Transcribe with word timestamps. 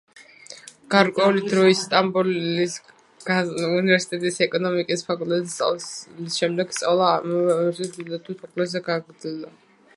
გარკვეული 0.93 1.43
დრო 1.49 1.65
სტამბოლის 1.81 2.77
უნივერსიტეტის 3.35 4.41
ეკონომიკის 4.47 5.07
ფაკულტეტზე 5.11 5.55
სწავლის 5.59 6.41
შემდეგ, 6.43 6.73
სწავლა 6.79 7.11
ამავე 7.21 7.47
უნივერსიტეტის 7.59 8.03
ლიტერატურის 8.03 8.43
ფაკულტეტზე 8.49 8.83
გააგრძელა. 8.91 9.57